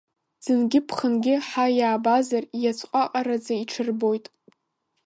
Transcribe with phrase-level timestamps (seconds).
[0.43, 4.25] Ӡынгьы-ԥхынгьы, ҳа иаабазар, ииаҵәҟаҟараӡа иҽырбоит.